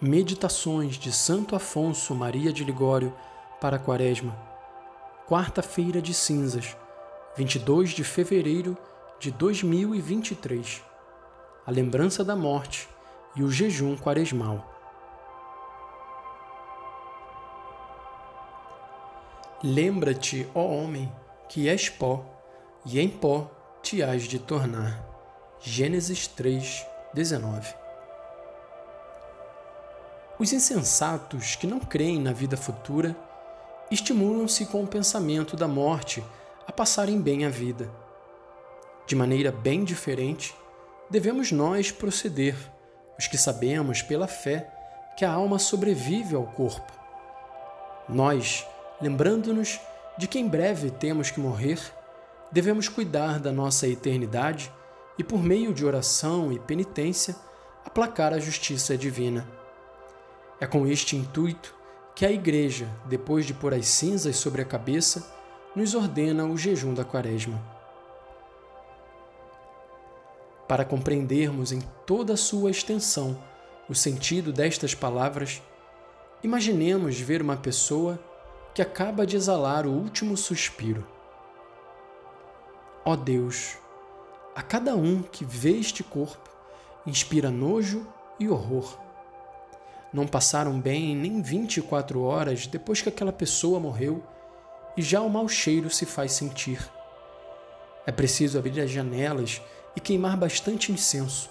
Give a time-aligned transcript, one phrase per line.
[0.00, 3.12] Meditações de Santo Afonso Maria de Ligório
[3.60, 4.32] para a Quaresma.
[5.26, 6.76] Quarta-feira de Cinzas,
[7.36, 8.78] 22 de fevereiro
[9.18, 10.84] de 2023.
[11.66, 12.88] A lembrança da morte
[13.34, 14.72] e o jejum quaresmal.
[19.64, 21.12] Lembra-te, ó homem,
[21.48, 22.24] que és pó,
[22.86, 23.50] e em pó
[23.82, 25.04] te hás de tornar.
[25.58, 27.87] Gênesis 3, 19.
[30.38, 33.16] Os insensatos que não creem na vida futura
[33.90, 36.22] estimulam-se com o pensamento da morte
[36.64, 37.90] a passarem bem a vida.
[39.04, 40.54] De maneira bem diferente,
[41.10, 42.54] devemos nós proceder,
[43.18, 44.72] os que sabemos pela fé
[45.16, 46.92] que a alma sobrevive ao corpo.
[48.08, 48.64] Nós,
[49.02, 49.80] lembrando-nos
[50.16, 51.80] de que em breve temos que morrer,
[52.52, 54.70] devemos cuidar da nossa eternidade
[55.18, 57.34] e, por meio de oração e penitência,
[57.84, 59.57] aplacar a justiça divina.
[60.60, 61.72] É com este intuito
[62.16, 65.32] que a Igreja, depois de pôr as cinzas sobre a cabeça,
[65.74, 67.62] nos ordena o jejum da Quaresma.
[70.66, 73.40] Para compreendermos em toda a sua extensão
[73.88, 75.62] o sentido destas palavras,
[76.42, 78.18] imaginemos ver uma pessoa
[78.74, 81.06] que acaba de exalar o último suspiro.
[83.04, 83.78] Ó Deus,
[84.56, 86.50] a cada um que vê este corpo,
[87.06, 88.04] inspira nojo
[88.40, 89.07] e horror
[90.12, 94.22] não passaram bem nem 24 horas depois que aquela pessoa morreu
[94.96, 96.80] e já o mau cheiro se faz sentir.
[98.06, 99.60] É preciso abrir as janelas
[99.94, 101.50] e queimar bastante incenso,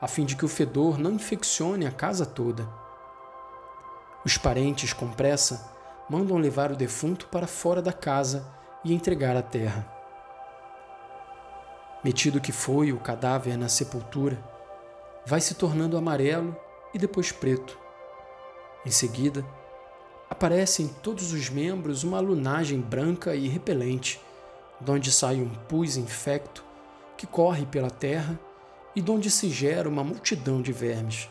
[0.00, 2.66] a fim de que o fedor não infeccione a casa toda.
[4.24, 5.70] Os parentes, com pressa,
[6.08, 8.46] mandam levar o defunto para fora da casa
[8.82, 9.86] e entregar à terra.
[12.02, 14.38] Metido que foi o cadáver na sepultura,
[15.26, 16.56] vai se tornando amarelo
[16.94, 17.87] e depois preto
[18.88, 19.46] em seguida,
[20.28, 24.20] aparece em todos os membros uma lunagem branca e repelente,
[24.80, 26.64] donde sai um pus infecto
[27.16, 28.38] que corre pela terra
[28.96, 31.28] e donde se gera uma multidão de vermes.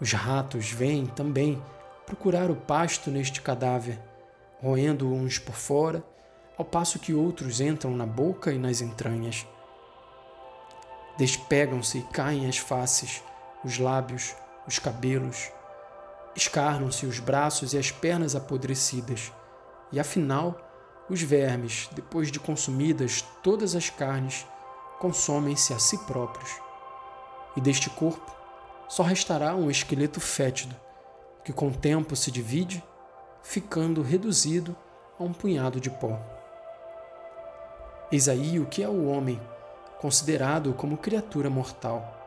[0.00, 1.62] Os ratos vêm também
[2.06, 4.00] procurar o pasto neste cadáver,
[4.60, 6.02] roendo uns por fora,
[6.56, 9.46] ao passo que outros entram na boca e nas entranhas.
[11.16, 13.22] Despegam-se e caem as faces,
[13.64, 14.34] os lábios,
[14.66, 15.50] os cabelos,
[16.36, 19.32] Escarnam-se os braços e as pernas apodrecidas,
[19.92, 20.58] e afinal,
[21.08, 24.46] os vermes, depois de consumidas todas as carnes,
[24.98, 26.50] consomem-se a si próprios.
[27.56, 28.34] E deste corpo
[28.88, 30.74] só restará um esqueleto fétido,
[31.44, 32.82] que com o tempo se divide,
[33.42, 34.74] ficando reduzido
[35.18, 36.18] a um punhado de pó.
[38.10, 39.40] Eis aí o que é o homem,
[40.00, 42.22] considerado como criatura mortal.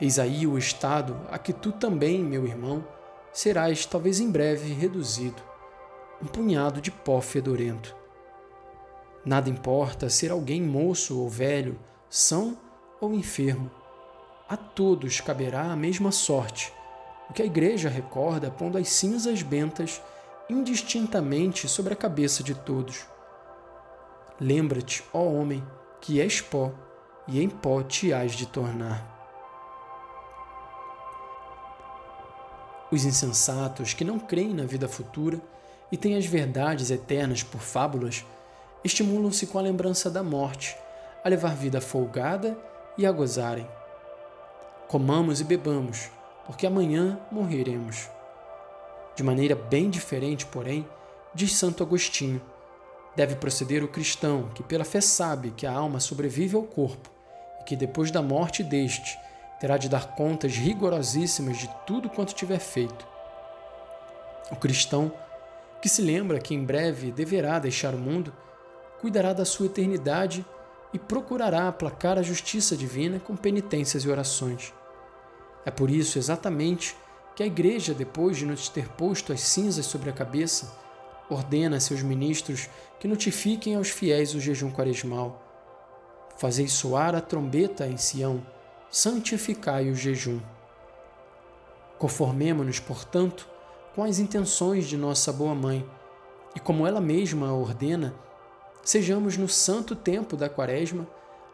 [0.00, 2.84] Eis aí o estado a que tu também, meu irmão,
[3.32, 5.42] serás talvez em breve reduzido,
[6.22, 7.96] um punhado de pó fedorento.
[9.24, 11.78] Nada importa ser alguém moço ou velho,
[12.10, 12.58] são
[13.00, 13.70] ou enfermo.
[14.48, 16.72] A todos caberá a mesma sorte,
[17.30, 20.02] o que a Igreja recorda pondo as cinzas bentas
[20.50, 23.06] indistintamente sobre a cabeça de todos.
[24.38, 25.64] Lembra-te, ó homem,
[26.00, 26.72] que és pó,
[27.28, 29.21] e em pó te hás de tornar.
[32.92, 35.40] Os insensatos que não creem na vida futura
[35.90, 38.22] e têm as verdades eternas por fábulas
[38.84, 40.76] estimulam-se com a lembrança da morte
[41.24, 42.54] a levar vida folgada
[42.98, 43.66] e a gozarem.
[44.88, 46.10] Comamos e bebamos,
[46.44, 48.10] porque amanhã morreremos.
[49.16, 50.86] De maneira bem diferente, porém,
[51.34, 52.42] diz Santo Agostinho,
[53.16, 57.10] deve proceder o cristão que pela fé sabe que a alma sobrevive ao corpo
[57.58, 59.18] e que depois da morte deste
[59.62, 63.06] terá de dar contas rigorosíssimas de tudo quanto tiver feito.
[64.50, 65.12] O cristão,
[65.80, 68.32] que se lembra que em breve deverá deixar o mundo,
[69.00, 70.44] cuidará da sua eternidade
[70.92, 74.74] e procurará aplacar a justiça divina com penitências e orações.
[75.64, 76.96] É por isso, exatamente,
[77.36, 80.76] que a Igreja, depois de nos ter posto as cinzas sobre a cabeça,
[81.30, 85.40] ordena a seus ministros que notifiquem aos fiéis o jejum quaresmal.
[86.36, 88.44] Fazei soar a trombeta em Sião
[88.92, 90.38] santificai o jejum.
[91.98, 93.48] Conformemo-nos, portanto,
[93.94, 95.88] com as intenções de nossa boa mãe,
[96.54, 98.14] e como ela mesma ordena,
[98.84, 101.06] sejamos no santo tempo da Quaresma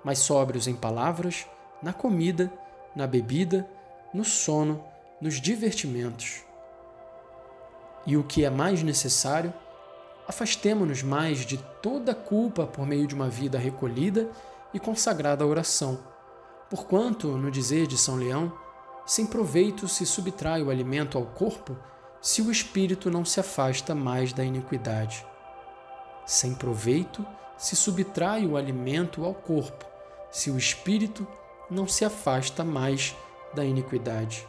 [0.02, 1.46] mais sóbrios em palavras,
[1.80, 2.52] na comida,
[2.94, 3.68] na bebida,
[4.12, 4.82] no sono,
[5.20, 6.42] nos divertimentos.
[8.04, 9.54] E o que é mais necessário,
[10.26, 14.28] afastemo-nos mais de toda culpa por meio de uma vida recolhida
[14.74, 16.17] e consagrada à oração
[16.70, 18.52] porquanto, no dizer de São Leão,
[19.06, 21.76] sem proveito se subtrai o alimento ao corpo,
[22.20, 25.24] se o espírito não se afasta mais da iniquidade.
[26.26, 27.24] Sem proveito
[27.56, 29.86] se subtrai o alimento ao corpo,
[30.30, 31.26] se o espírito
[31.70, 33.16] não se afasta mais
[33.54, 34.46] da iniquidade.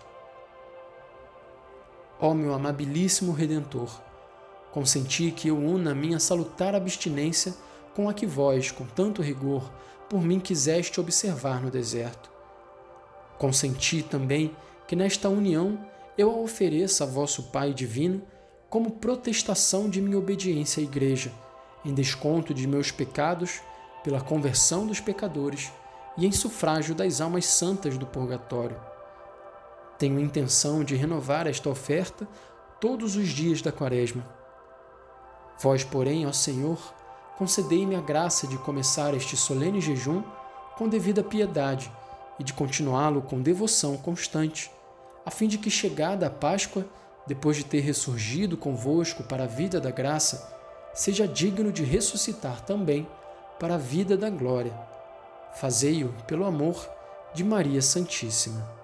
[2.19, 3.89] Ó meu amabilíssimo Redentor,
[4.71, 7.55] consenti que eu una minha salutar abstinência
[7.95, 9.71] com a que vós, com tanto rigor,
[10.09, 12.31] por mim quiseste observar no deserto.
[13.37, 14.55] Consenti também
[14.87, 15.79] que nesta união
[16.17, 18.21] eu a ofereça a vosso Pai divino
[18.69, 21.31] como protestação de minha obediência à Igreja,
[21.85, 23.61] em desconto de meus pecados,
[24.03, 25.71] pela conversão dos pecadores
[26.17, 28.79] e em sufrágio das almas santas do purgatório.
[29.97, 32.27] Tenho intenção de renovar esta oferta
[32.79, 34.25] todos os dias da Quaresma.
[35.61, 36.79] Vós, porém, ó Senhor,
[37.39, 40.21] concedei-me a graça de começar este solene jejum
[40.77, 41.89] com devida piedade
[42.37, 44.69] e de continuá-lo com devoção constante,
[45.25, 46.85] a fim de que, chegada a Páscoa,
[47.25, 50.53] depois de ter ressurgido convosco para a vida da graça,
[50.93, 53.07] seja digno de ressuscitar também
[53.57, 54.73] para a vida da glória.
[55.55, 56.89] Fazei-o pelo amor
[57.33, 58.78] de Maria Santíssima.